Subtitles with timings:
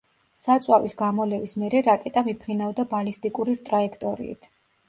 [0.43, 4.53] საწვავის გამოლევის მერე რაკეტა მიფრინავდა ბალისტიკური ტრაექტორიით.